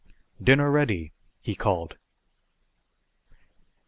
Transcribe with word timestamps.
"Dinner 0.41 0.71
ready!" 0.71 1.13
he 1.41 1.53
called. 1.53 1.95